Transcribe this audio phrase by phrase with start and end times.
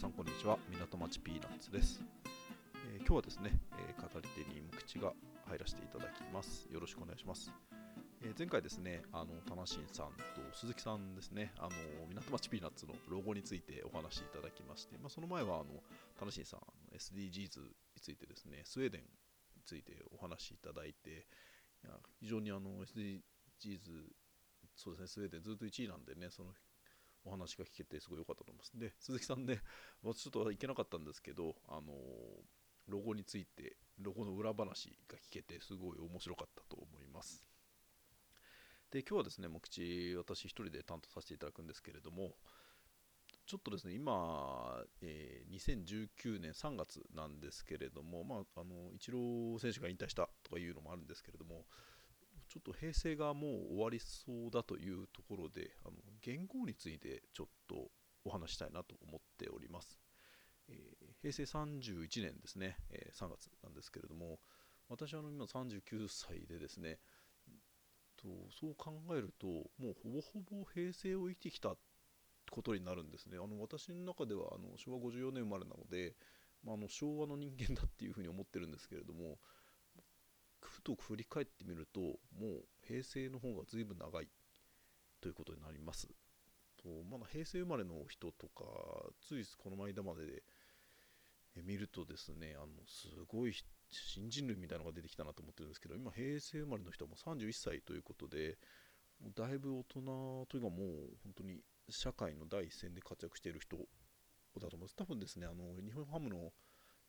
[0.00, 0.56] さんこんにちは。
[0.70, 2.00] 港町ピーナッツです、
[2.90, 5.12] えー今日はですね、えー語り手に無口が
[5.46, 6.66] 入らせていただきます。
[6.72, 7.52] よろしくお願いします、
[8.22, 11.68] えー前回ですねあのタナシンさんと鈴木さんですねあの
[12.08, 15.84] 港町ピーナッツのロゴについてお話しいただきまして、まあ、その前はあの
[16.18, 19.06] タナシンさんあの SDGs についてですねスウェーデンに
[19.66, 21.10] ついてお話しいただいて
[21.84, 23.20] いや非常にあの SDGs
[24.74, 26.52] そうですねスウェーデンずっと1位なんでねその
[27.24, 28.78] お話が聞けてすごい良かったと思います。
[28.78, 29.60] で、鈴木さんね、
[30.02, 31.92] 私ちょっと行けなかったんですけど、あの
[32.88, 37.46] ロゴについて、ロゴの裏話が聞けて、すごい面白かったと思います。
[38.90, 42.34] で、今日はですね、目口、私一人で担当させていただくんですけれども、
[43.46, 51.64] ちょっとですね、今、えー2019年3月なんですけれども、まあ、あの、イチロー選手が引退したとかいうのもあるんですけれども、
[52.48, 55.70] ちょっと平成がもう終わりそうだというところで、
[56.30, 57.90] あの言語についてちょっと
[58.24, 59.98] お話したいなと思っております。
[60.68, 64.38] えー平成31年ですね、えー3月なんですけれども、
[64.88, 66.98] 私はあの今39歳でですね、
[68.16, 69.46] とそう考えると、
[69.78, 71.76] もうほぼほぼ平成を生きてきた
[72.50, 73.36] ことになるんですね。
[73.36, 76.14] あの私の中ではあの昭和54年生まれなので、
[76.64, 79.38] まあ、あの昭和の人間だっていうふうに思ってるんですけれども、
[80.62, 84.28] ふと振り返ってみるともう平成の方が随分長い
[85.20, 86.08] ということになります。
[86.82, 88.64] とまだ平成生まれの人とか
[89.20, 90.42] ついこの間まで
[91.54, 93.54] で見るとですねあのすごい
[93.90, 98.56] 新人類みたいなのが出てきたなと思ってるんですけど今平成生まれの人はも31歳ということで
[99.36, 100.78] だいぶ大人というかもう
[101.24, 101.60] 本当に
[101.90, 104.96] 社会の第一線で活躍している人だと思います。
[104.96, 106.52] 多分ですねあの日本ハムの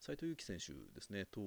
[0.02, 1.40] 斎藤佑樹選手ですね、と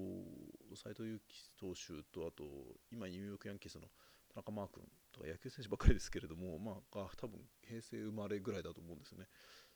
[0.76, 2.44] 斎藤佑樹投手と、あと
[2.92, 3.88] 今、ニューヨークヤンキースの
[4.32, 9.26] 田中マー君とか野球選手ばかりですけれども、まあ、多分平成生まれぐらいだと思うんですね。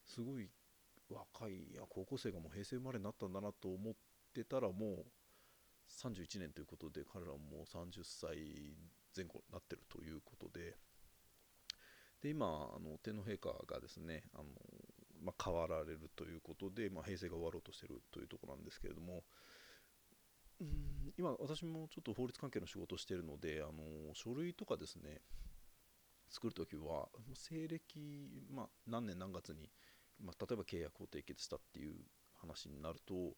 [0.05, 0.51] すごい
[1.09, 3.95] 若い、や高校生がもう平成生まれになったんだなと思っ
[4.35, 5.07] てたら、もう
[5.89, 8.37] 31年ということで、彼らも30歳
[9.17, 10.77] 前後になってるということで、
[12.21, 14.45] で今あの、天皇陛下がですね、あの
[15.23, 19.25] まあ、変わられるということで、まあ、平成が終わろうとしているというところなんですけれども、
[20.61, 25.21] うん今、私もちょっと法律関係の仕事をしているので、あの書類とかですね、
[26.31, 29.71] 作るときは、西暦、まあ、何年何月に、
[30.21, 31.95] まあ、例えば契約を締結したっていう
[32.37, 33.35] 話になると、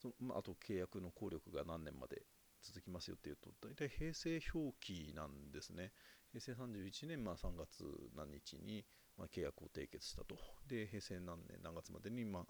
[0.00, 2.22] そのまあ、あと契約の効力が何年まで
[2.62, 5.92] 続きますよっていうと、大体平成表記なんですね。
[6.32, 7.84] 平成31年、まあ、3月
[8.14, 8.84] 何日に、
[9.16, 10.36] まあ、契約を締結したと。
[10.68, 12.44] で、平成何年何月までに、まあ、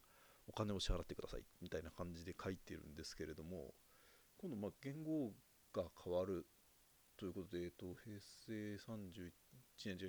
[0.49, 3.75] お金を支払ってくださいみたいな感じで書いてるんですけれども、
[4.39, 5.33] 今度、まあ、言語
[5.73, 6.47] が変わる
[7.17, 9.31] ということで、えっと、平成31
[9.87, 10.09] 年、じゃ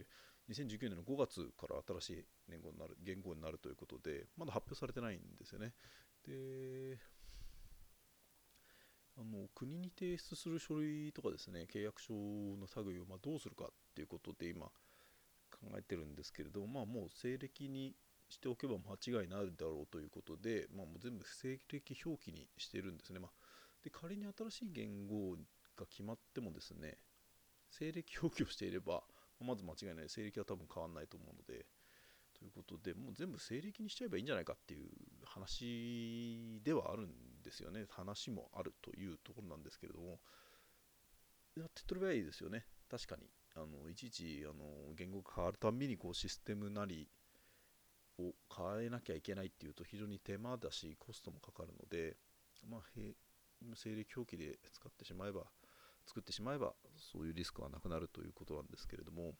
[0.49, 5.73] 2019年の5月から新しい年号になる言語になるということで、まだ発表されてないんですよね。
[6.25, 6.97] で、
[9.17, 14.67] あの国に提出する書類とかですね、契約書の類をまどうするかっていうことで今
[15.51, 17.95] 考えてるんですけれども、まあ、もう西暦に
[18.29, 23.19] しておけば間違いないだろうということで、まあ、もう全部西暦表記にしてるんですね。
[23.19, 23.31] まあ、
[23.83, 25.35] で仮に新しい言語
[25.77, 26.97] が決まってもですね、
[27.69, 29.03] 西暦表記をしていれば、
[29.39, 31.65] まず間違いない、西暦は多分変わらないと思うので、
[32.37, 34.89] ということで、もう全部西暦にしちゃえばいいんじゃないかっていう
[35.25, 37.85] 話ではあるんですよね。
[37.89, 40.19] 話もあるというところなんですけれども、
[41.55, 42.65] やってとればいいですよね。
[42.89, 43.23] 確かに。
[43.55, 47.09] あのいちいちあの言語が変わるたびにこうシステムなり
[48.19, 52.17] を変えなきゃいけないっていうと非常に手間だしコストもかかるので、
[52.69, 52.81] まあ、
[53.75, 55.43] 西暦表記で使ってしまえば
[56.05, 59.33] 作ってしまえばそういうリスクはなくなるということなんですけれども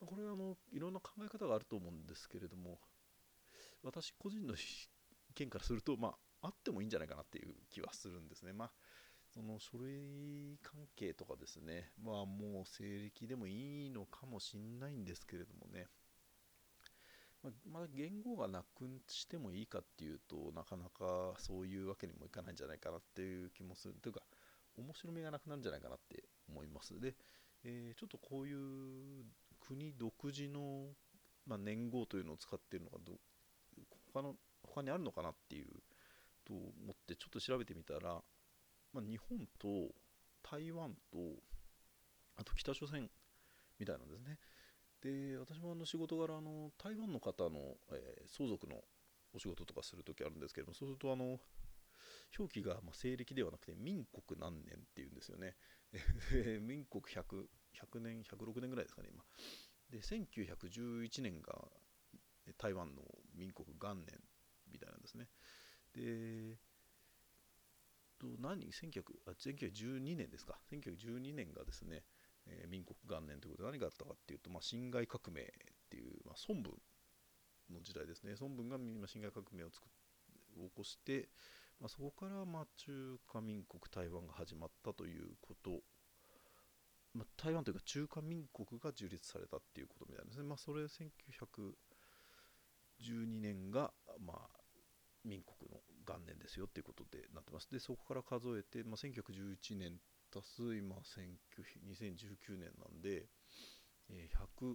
[0.00, 2.78] これはあのいろんな考え方があると思うんですけれども
[3.82, 4.56] 私個人の意
[5.34, 8.52] 見からすると、まあ、あってもいいんじゃないかなっていう気はするんですね。
[8.52, 8.70] まあ
[9.34, 15.88] その書類関係とかですね、まあもう西暦でもいいのかもしんないんですけれどもね、
[17.44, 24.22] ま、まだ言語がなくしてもいいかっていうとなかなかそういうわけにもいかないんじゃないかなっていう気もするというか
[24.76, 27.14] 面白みがなくなるんじゃないかなって思いますで、
[27.64, 29.24] えーちょっとこういう
[29.60, 30.88] 国独自の、
[31.46, 33.12] まあ、年号というのを使っているのがど
[34.12, 35.68] 他の他にあるのかなっていう
[36.44, 38.20] と思ってちょっと調べてみたら
[38.94, 39.92] まあ、日本と
[40.48, 41.18] 台湾と
[42.36, 43.10] あと北朝鮮
[43.78, 44.38] みたいなんですね。
[45.04, 48.76] で私もあの仕事柄あの台湾の方の、えー相続の
[49.34, 51.40] お仕事とかするときあるんですけれどもそうするとあの
[52.38, 55.56] 表記がまあ西暦ではなくて民国何年っていうんですよね。
[56.62, 59.24] 民国 100, 100年106年ぐらいですかね今。
[59.90, 61.68] で1911年が
[62.58, 63.02] 台湾の
[63.34, 64.20] 民国元年
[65.94, 66.58] で、
[68.18, 72.04] と何？1900あ1912年ですか1912年がですね、
[72.46, 75.46] えー、民国元年ということで何があったかっていうと、まあ、辛亥革命っ
[75.90, 76.72] ていう、まあ、孫文
[77.72, 79.86] の時代ですね孫文が辛亥革命を作
[80.56, 81.28] 起こして、
[81.80, 85.80] まあ、そこからまあ中華民国台湾が始まったということ
[87.14, 90.44] まあ、台湾というか中華民国が樹立されたっていうことみたいですね。
[90.44, 91.74] まあ、それ1912
[93.40, 94.48] 年が、まあ、
[95.24, 97.70] 民国の元年ですよっていうことでなってます。
[97.70, 100.00] で、そこから数えて、まあ、1911年
[100.34, 103.26] 足す今2019年なんで、
[104.10, 104.74] えー、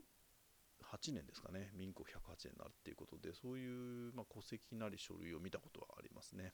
[0.82, 6.54] 108年ですかね、民国108年になるっていうことで、そういう、まあ、戸籍なり書類を見たことはありますね。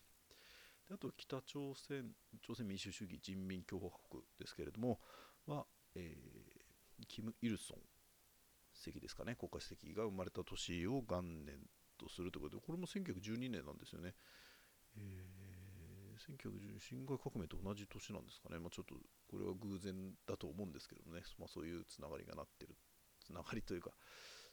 [0.87, 2.11] であと、北朝鮮、
[2.41, 4.99] 朝鮮民主主義人民共和国ですけれども、
[5.45, 5.65] は、
[5.95, 7.77] えー、キム・イルソン
[8.73, 11.59] 席ですかね、国家主席が生まれた年を元年
[11.97, 14.15] とするということで、これも1912年なんですよね。
[14.97, 15.34] えー、
[16.29, 18.95] 1910辛亥革命と同じ年なんですかね、まあ、ちょっと
[19.29, 19.93] これは偶然
[20.27, 22.75] だと思うんですけどね、まあ、そういうつながりがなってる、
[23.23, 23.91] つながりというか、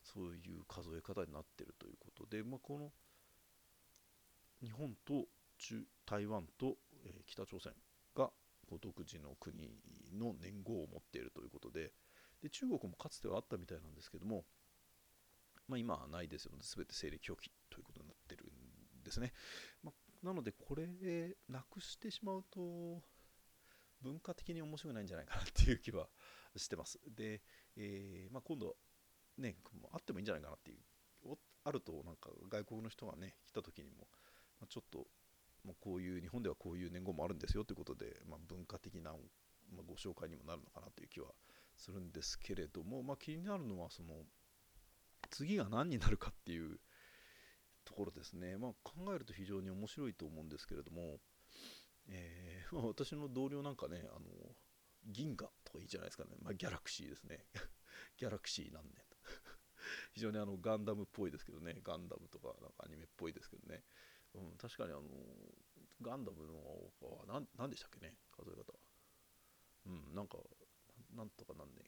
[0.03, 2.91] そういう数え方になってるということで、まあ、この
[4.63, 5.27] 日本と
[5.59, 7.73] 中台湾と、えー、北朝鮮
[8.17, 8.31] が
[8.81, 9.71] 独自の国
[10.13, 11.93] の年号を持っているということで。
[12.43, 14.45] で中国もかつてはあったみたいなんですけども、
[15.69, 16.59] まあ、今はないですよね。
[16.63, 18.45] 全て西暦表記ということになってる
[19.01, 19.33] んですね、
[19.83, 20.87] まあ、なのでこれ
[21.49, 23.03] なくしてしまうと
[24.03, 26.09] 文化的に面白くないんじゃないかなっていう気は
[26.57, 26.99] してます。
[27.17, 27.41] で、
[27.77, 28.77] えー、まあ、今度
[29.39, 29.57] ね
[29.93, 30.79] あってもいいんじゃないかなっていう
[31.65, 34.09] あるとなんか外国の人がね来た時にも、
[34.61, 35.07] ま、ちょっと
[35.65, 41.29] まあ、こういう日本ではこういう年号もあるんですよということで、まあ、文化的な、ま、ご紹介にもなるのかなという気は
[41.77, 44.15] するんですけれども、まあ、気になるのはその
[45.31, 46.79] 次が何になるかっていう
[47.93, 51.19] ところですね、まあ、考えると非常に面白いと思うんですけれども、
[52.09, 54.57] えー まあ、私の同僚なんかねあの
[55.05, 57.45] 銀河とかいいじゃないですかね、まあ、ギャラクシーですね。
[58.17, 58.95] ギャラクシー何年
[60.15, 61.81] 非常にあのガンダムっぽいですけどね。
[61.83, 63.85] ガンダムとかなんかアニメっぽいですけどね。
[64.35, 65.03] うん、確かにあの
[66.01, 68.17] ガンダムのは何でしたっけね？
[68.31, 68.73] 数え方。
[69.85, 70.39] うんなんか
[71.11, 71.85] なんとか何年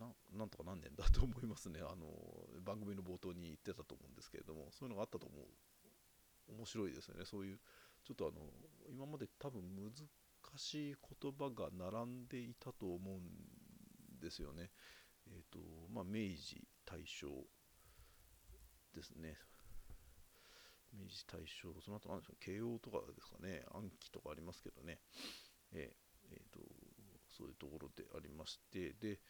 [0.00, 1.80] ななんとか何年だと思いますね。
[1.80, 2.08] あの
[2.64, 5.46] 番組の冒頭に言ってたと思うんですけれどもそういうのがあったと思う。
[6.56, 7.24] 面白いですよね。
[7.24, 7.58] そういう
[8.04, 8.40] ちょっとあの
[8.88, 9.92] 今まで多分難
[10.56, 14.70] しい言葉が並んでいたと思うんですよね。
[15.28, 15.58] えっ、ー、と
[15.92, 17.28] まあ明治大正
[18.94, 19.36] ですね。
[20.92, 24.98] 明治大正、その後なんですか、慶応とかですかね、暗記とかありますけどね、
[25.72, 26.60] えー、えー、と
[27.28, 29.20] そういうところでありまして、で、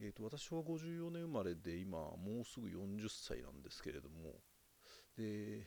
[0.00, 4.34] えーと、私は54年生まれで、今、もうすぐ40歳なんですけれども、
[5.16, 5.66] で、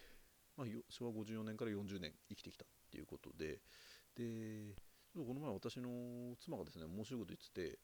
[0.56, 3.60] まあ、昭和54年から40年生きてきたっていうことで、
[4.16, 4.76] で、
[5.16, 7.80] この前私の妻がですね、面白いこと言ってて、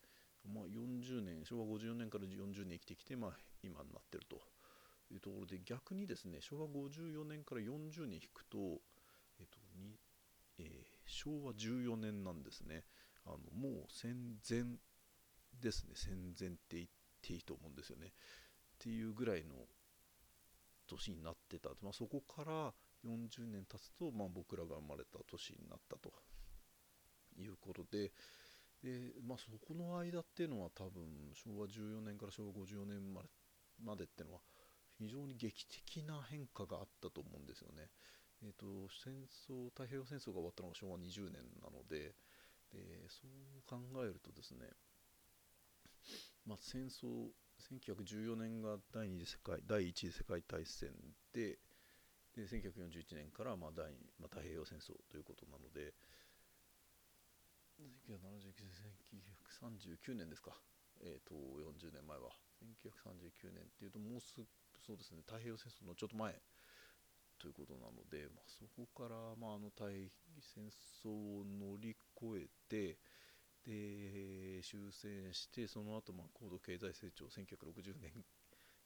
[0.48, 4.42] まあ、40年、昭和54年から40年生きてきて、まあ、今になってると。
[5.12, 8.58] いうところで逆にですね昭和54年から40年引くと,、
[9.40, 9.98] えっとに
[10.60, 10.68] えー、
[11.06, 12.84] 昭和14年なんですね
[13.26, 14.78] あのもう戦前
[15.62, 15.94] ですね。
[15.96, 16.88] 戦前って言っ
[17.22, 18.08] ていいと思うんですよね。
[18.08, 18.12] っ
[18.80, 19.56] ていうぐらいの
[20.88, 22.74] 年になってた、まあ、そこから
[23.06, 26.14] 40年経つと、まあ、僕らが生まれた年になったと
[27.38, 28.12] いうことで。
[28.84, 33.30] で、まあ、そこの間っていうのは多分昭和14年から昭和54年まで
[33.84, 34.42] までっていうのは
[34.98, 37.90] 非常に劇的な変化があったと思うんですよね。
[38.44, 38.66] えーと、
[39.04, 39.14] 戦
[39.50, 42.14] 争太平洋戦争が終わったのが昭和20年なので。
[42.72, 44.68] でそう考えるとですね、
[46.48, 50.90] まあ、戦争1914年が第二次世界第一次世界大戦
[51.34, 51.60] で
[52.36, 55.94] で1941年からまあ第、まあ、太平洋戦争ということなので
[58.08, 60.60] 1939年ですか、
[61.02, 62.32] えーと、40年前は。
[62.58, 64.34] 1939年っていうともうす
[64.86, 66.42] そうですね太平洋戦争のちょっと前
[67.38, 70.10] ということなので、まあ、そこから、まあ、あの対
[70.42, 70.72] 戦
[71.06, 72.98] 争を乗り越えて
[73.68, 78.12] で終戦してその後、まあ高度経済成長1960年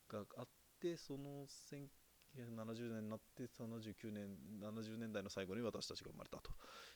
[0.09, 0.47] があっ
[0.81, 1.45] てその
[2.35, 6.49] 1970年になって79年70年代の最後に私たちが生まれたと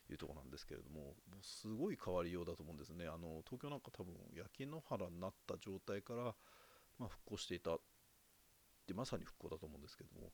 [0.09, 3.05] いうところなんですけれどももうすごい変わりようだと思うんですね。
[3.05, 6.23] あの東京なんか多分焼け野原になった状態から、
[6.97, 7.79] まあ、復興していたっ
[8.87, 10.31] てまさに復興だと思うんですけども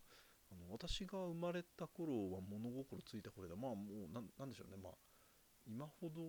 [0.51, 4.77] あの私が生まれた頃は物心ついた頃でまあもうなんでしょうね。
[4.81, 4.93] まあ
[5.67, 6.21] 今ほど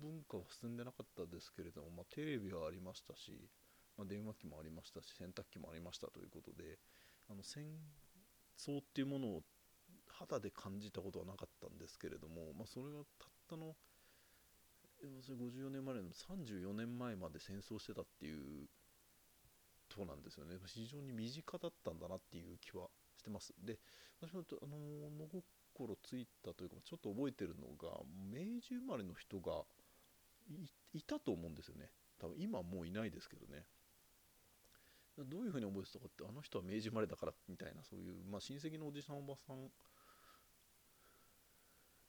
[0.00, 3.48] 文化は進んでなかったですけれども、まあ、テレビはありましたし、
[3.96, 6.78] まあ、電話機もありましたし洗濯機もありましたということで
[7.30, 7.64] あの戦
[8.56, 9.42] そうっていうものを
[10.08, 13.74] 肌で感じたことはなかったんですけれども、まあ、それがたったの
[15.04, 18.68] 54年前の34年前まで戦争してたっていう
[19.88, 20.56] とこなんですよね。
[20.66, 22.88] 非常に身近だったんだなっていう気は
[23.18, 23.52] してます。
[23.62, 23.78] で
[24.20, 25.28] 私もあの
[25.74, 27.98] 心ついたというかちょっと覚えてるのが
[28.32, 29.64] 明治生まれの人が
[30.92, 31.90] いたと思うんですよね。
[32.20, 33.64] 多分今はもういないですけどね。
[35.18, 39.70] どういうふうに覚えてたかってあの人は明治生まれだからみたいなそういう、まあ、親戚のおじさんおばさん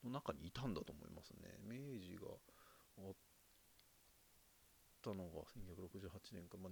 [0.04, 1.58] の中にいたんだと思いますね。
[1.66, 2.28] 明治が
[2.98, 3.14] あっ
[5.04, 6.72] たのが1968年か、まあ、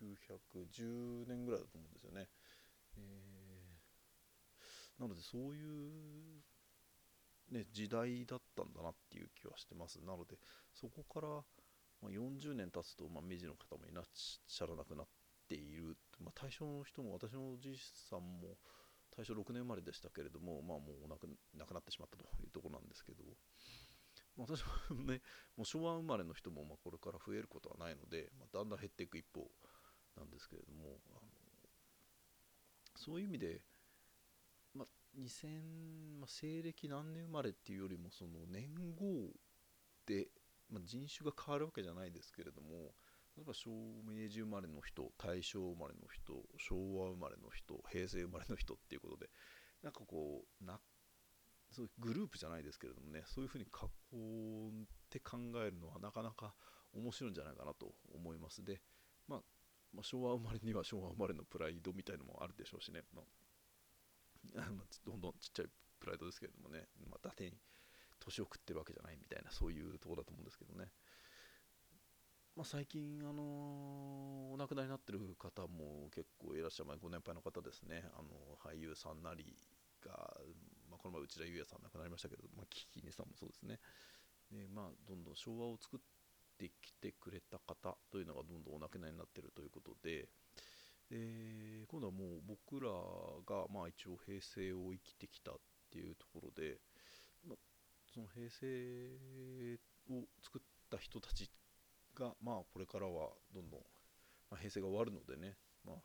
[0.00, 2.28] 1910年ぐらいだと思うんですよね、
[2.96, 3.39] えー、
[5.00, 6.42] なのでそういう
[7.50, 9.98] ね、時代だったんだなっていう気はしてます。
[10.06, 10.38] なので、
[10.72, 11.28] そこから、
[12.00, 15.06] ま、40年経つと、まあ、明治の方もいらっしゃらなくなっ
[15.48, 17.76] ている、まあ、大正の人も私のおじい
[18.08, 18.56] さんも
[19.16, 21.28] 大正6年生まれでしたけれども、まあ、もう亡く
[21.58, 23.24] 亡くなってしまったというところなんですけど、
[24.38, 24.64] まあ、私
[24.94, 25.20] もね
[25.56, 29.50] もう昭和生まれの人もまこれから増えることはないので、まあ、だんだん減っていく一方
[30.16, 31.20] なんですけれどもあの
[32.96, 33.60] そういう意味で、
[35.18, 39.30] 2000、まあ、西暦何年生まれっていうよりもその年号
[40.06, 40.28] で、
[40.70, 42.94] まあ、人種が変わるわけじゃないですけれども
[43.36, 43.70] 例えば昭
[44.04, 49.30] 明治生まれの人大正生まれの人昭和生まれの人平成生まれの人っていうことで
[49.82, 50.78] なんかこうな
[51.70, 56.54] そうグループじゃないですけれどもねそういうふうに囲って考えるのはなかなか
[56.92, 58.64] 面白いんじゃないかなと思います。
[58.64, 58.80] で、
[59.28, 59.40] まあ、
[59.94, 63.24] まあ、昭和生まれには昭和生まれのプライドみたいのもあるでしょうしね、まあ、
[65.04, 65.66] どんどんちっちゃい
[66.00, 67.52] プライドですけれどもね、まあ、伊達に
[68.18, 70.90] 年を食ってるわけじゃないみたいなそういうところだと思うんですけどね。
[72.56, 78.28] まあ、最近、あの、お亡くなりになってる方も結構いらっしゃる、ご年配の方ですね、あの
[78.58, 79.56] 俳優さんなり
[80.04, 80.12] が、
[80.90, 83.78] まあ、この前、内田裕也さん亡くなりましたけど、まあ、キキネさんもそうですね、
[84.50, 86.00] でまあ、どんどん昭和を作っ
[86.58, 90.28] てきてくれた方というのがどんどんお亡くなりになってるということで、
[91.10, 95.54] で今度はもう僕らが、まあ、一応平成を生きてきたっ
[95.90, 96.78] ていうところで、
[97.46, 97.56] ま、
[98.14, 101.50] その平成を作った人たち
[102.14, 103.80] が、まあ、これからはどんどん、
[104.50, 105.96] まあ、平成が終わるのでね、まあ、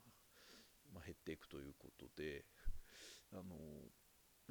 [0.94, 2.46] まあ、減っていくということで、
[3.32, 3.44] あの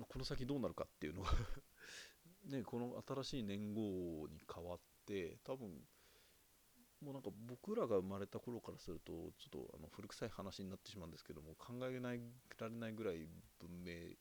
[0.08, 1.30] この先どうなるかっていうのが
[2.46, 5.82] ね、この新しい年号に変わって、多分
[7.04, 13.28] もうなんか僕らが生まれた頃からすると、ちょっとあの古臭い話になってしまうんですけども、考えられないぐらい
[13.60, 14.14] 文明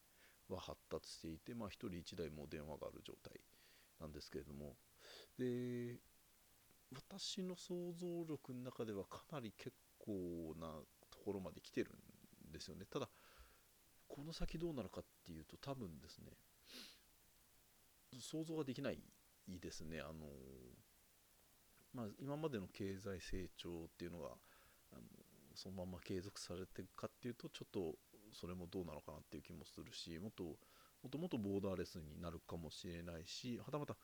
[0.54, 3.40] は発達していて、まあ、1人1台も電話がある状態
[4.02, 4.76] なんですけれども、
[5.38, 6.00] で、
[6.94, 10.68] 私の想像力の中ではかなり結構な
[11.10, 11.92] ところまで来てる
[12.50, 12.86] んですよね。
[12.86, 13.10] ただ
[14.08, 16.28] この先どうなるかっていうと多分ですね
[18.20, 19.00] 想像ができない
[19.48, 20.02] ですね。
[20.02, 20.28] あの
[21.94, 24.30] まあ、今までの経済成長っていうのが
[24.92, 25.02] あの
[25.56, 27.96] そのまま継続されていくかっていうとちょっと
[28.34, 33.96] それもどうなのかなっていう気もするしもっともっともっとボーダーレスになるかもしれないしはたまた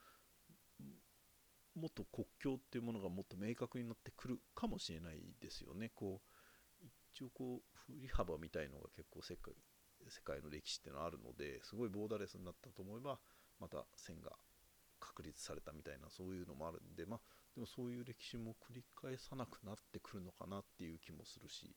[1.76, 5.92] もっと国境っていうものがもっと明確になってくるかもしれないですよね。
[5.96, 6.22] こ
[6.84, 9.54] う一応こう振り幅みたいのが結構世界
[10.08, 13.20] 世界の歴史っていうのはあるのですごいボーダーレスになったと思えば
[13.60, 14.32] また線が
[15.00, 17.20] 確立されたみたいなそういうのもあるんでまあ
[17.56, 21.76] でもそういう歴史も繰り返さなくなってくるのかなっていう気もするし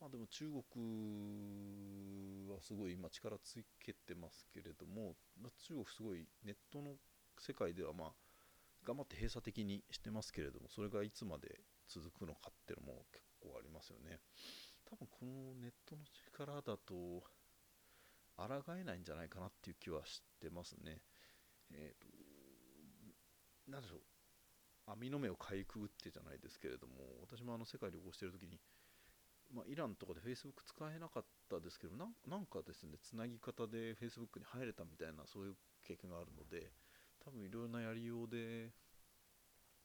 [0.00, 6.96] まあでも中国はすごい今力つけてますけれども、まあ、中国すごいネットの
[7.38, 8.12] 世界ではまあ
[8.84, 14.20] 頑張って閉鎖的にしてますけれどもそれがいつまで続くのかっていうのも結構ありますよね。
[14.88, 16.02] 多分このネットの
[16.36, 17.24] 力だと
[18.36, 21.00] 抗えないんじゃないかなっていう気はしてますね。
[21.72, 22.08] えっ、ー、と
[23.68, 24.13] 何でしょう。
[24.86, 28.60] 網の目をかいくぐってじゃないですけれども私もあの世界旅行してる時に
[29.52, 35.54] まあ、イランとかで Facebook 使えなかったですけどなんかですねつなぎ方で Facebook に入れたみたいなそういう
[35.86, 36.72] 経験があるので
[37.24, 38.72] 多分いろいろなやりようで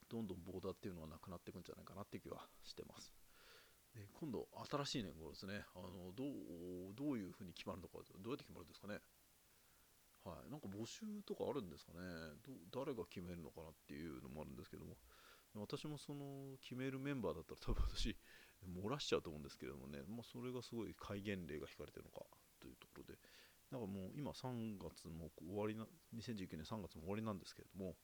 [0.10, 3.14] どんどんボーダーっていうのはなくなっていくんじゃないかなっていう気はしてます。
[3.94, 9.00] で今度、新しい年号ですねあのどう、どういうふうに決まるのか、どうやって決まるんですかね？
[10.30, 12.00] はい、なんか募集とかあるんですかね？
[12.72, 14.96] 誰が決めるのかなっていうのもあるんですけども、
[15.56, 18.16] 私もその決めるメンバーだったら多分私、
[18.84, 22.26] 漏らしちゃうと思うんですけれどもね、まあ、それがすごい戒厳令が引かれてるのか
[22.60, 23.20] というところで、
[23.72, 27.96] だかもう今3月も終わりな、2019年3月も終わりなんですけれども、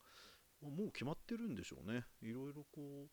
[0.62, 2.06] もう決まってるんでしょうね。
[2.22, 3.08] いろいろこ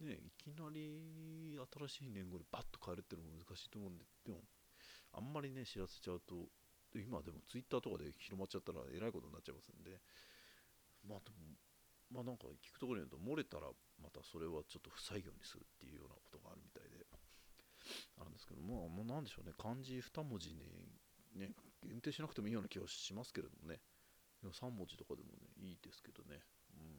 [0.00, 1.58] う、ね、いきなり
[1.88, 4.40] 新しい年号でバッと変えるっていうのも難しいと思うんで、でも、
[5.12, 6.48] あんまりね、知らせちゃうと、
[6.94, 10.00] 今でもツイッターとかで広まっちゃったらえらいことになっちゃいますんで、
[11.06, 11.36] まあでも、
[12.10, 13.68] まあなんか聞くところによると、漏れたら
[14.00, 17.04] またそれはちょっと不採用にするっていうようなことがあるみたいで、
[18.20, 20.64] あるんですけど、まあ、まあ、なんでしょうね、漢字2文字ね、
[21.36, 21.52] ね、
[21.84, 23.80] 限定しなくてもいいような気はしますけれどもね、
[24.42, 26.40] 3文字とかでもね、いいですけどね、
[26.74, 26.98] うん、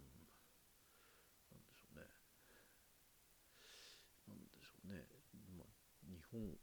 [1.51, 2.05] なんでしょうね、
[4.27, 5.05] なんでしょうね、
[5.58, 5.67] まあ、
[6.08, 6.58] 日本、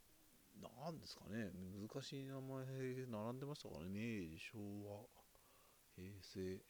[0.63, 2.65] なんですかね、難しい名前
[3.07, 5.07] 並んでましたからね、明治、昭和、
[5.95, 6.61] 平成、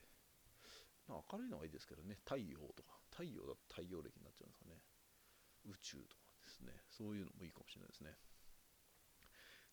[1.09, 4.83] まあ、明るいのがいいですけどね、太陽とか、太陽だと太陽暦になっちゃうんですかね、
[5.66, 8.16] 宇宙とかですね、そういうのもいいかもしれないですね。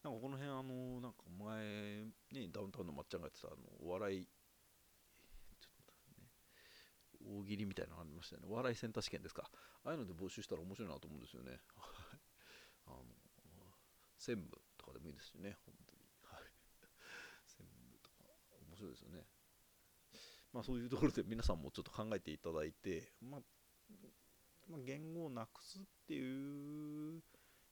[0.04, 2.04] なんかこの辺、あの、なんか前、
[2.34, 8.48] ね、ダウンタウンのまっちゃんがやってた、あの、お笑い、ちょっと、大喜利みたいなのありましたよね。
[8.52, 9.50] お笑いセンター試験ですか。
[9.86, 11.60] ああいうので募集したら面白いなと思うんですよね。
[14.24, 16.08] 専務とかでもいいですしね、本当に。
[16.24, 16.48] はい。
[17.44, 18.24] 専務とか、
[18.72, 19.28] 面白いですよね。
[20.54, 23.42] まあそういうところで皆さんもちょっと考えていただいて、まあ、
[24.70, 27.22] まあ、言語をなくすっていう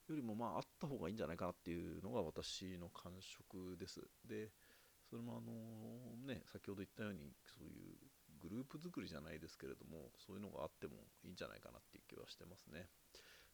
[0.10, 4.02] よりもまああった方がいいんじゃないかなっていうのが私の感触です。
[4.28, 4.52] で、
[5.10, 7.96] それもあのね、先ほど言ったようにそういう
[8.42, 12.90] グループ作りじゃないですけれども、そういうのがあってもいいんじゃないかなっていう気はしてますね。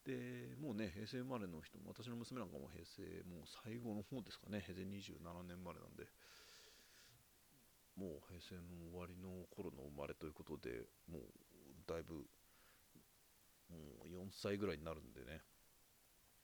[0.08, 6.08] で、もうね、平成生まれの人も、私の娘なんかも平成もう最後の方ですかね、平成27年生まれなんで、
[8.00, 11.28] もう平成の終わりの頃の生まれということで、もう
[11.84, 12.24] だいぶ、
[13.68, 15.44] もう4歳ぐらいになるんでね、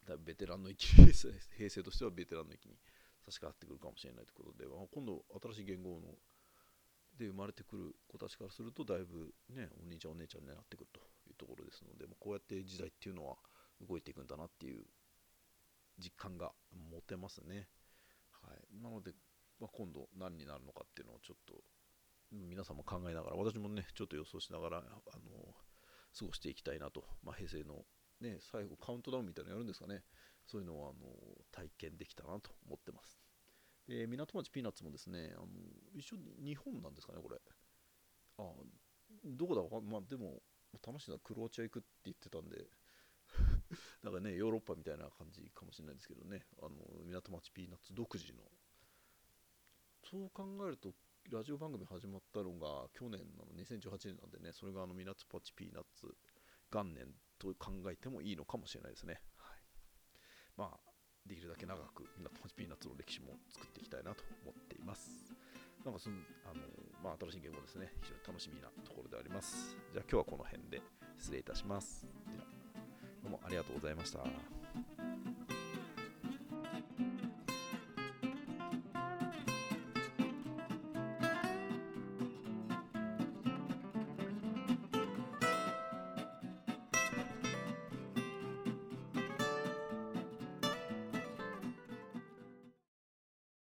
[0.04, 0.88] だベテランの域
[1.56, 2.76] 平成としてはベテランの域に
[3.24, 6.20] 差し掛かってくるかもしれないということで、まあ、今度新しい言語の
[7.18, 13.38] で生まれてくる子たちからするとだいぶねお兄ちゃんお姉ちゃんになってくるというところですので、まあ、こうやって時代っていうのは
[13.82, 14.84] 動いていくんだなっていう
[16.00, 16.52] 実感が
[16.92, 17.68] 持てますね。
[18.42, 19.12] はい、なので、
[19.60, 21.56] まあ、今度何になるのかっていうのをちょっと
[22.32, 24.90] 皆さんも考えながら私もねちょっと予想しながらあの
[26.18, 27.86] 過ごしていきたいなと、まあ、平成の
[28.24, 30.04] ね、最後カウントダウンみたいなのやるんですかね。
[30.46, 31.10] そういうのをあの
[31.52, 33.20] 体験できたなと思ってます。
[33.88, 35.48] で、港町ピーナッツもですね、あの
[35.94, 37.38] 一緒に日本なんですかね、これ。
[38.40, 38.44] あ、
[39.26, 40.42] どこだか、まあでも、
[40.86, 42.66] 楽しいな、クロアチア行くって言ってたんで、
[44.04, 46.70] だからね、ヨーロッパみたいな感じかもしれないですけどね、あの
[47.06, 48.40] 港町ピーナッツ独自の。
[50.10, 50.94] そう考えると、
[51.32, 56.08] ラジオ番組始まったのが去年なの、2018年なんでね、それがあの港町ピーナッツ
[56.72, 57.08] 元年
[57.40, 59.22] と考えてもいいのかもしれないですね。
[59.38, 59.60] はい、
[60.58, 60.80] まあ、
[61.26, 62.04] できるだけ長く
[62.56, 65.34] ピーナッツの歴史も作っていきたいなと思っています。
[65.86, 66.62] なんかその、あの、
[67.04, 69.76] まあ、新しい言語ですね、非常に楽しみなところであります。
[69.92, 70.82] じゃあ今日はこの辺で
[71.18, 72.08] 失礼いたします。
[72.32, 72.46] では、
[73.24, 74.20] どうもありがとうございました。